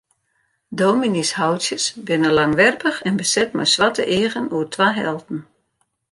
Dominyshoutsjes 0.81 1.85
binne 2.07 2.31
langwerpich 2.37 2.97
en 3.07 3.19
beset 3.21 3.51
mei 3.55 3.67
swarte 3.73 4.03
eagen 4.17 4.51
oer 4.55 4.67
twa 4.73 4.87
helten. 4.99 5.39